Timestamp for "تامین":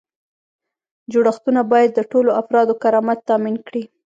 3.29-3.55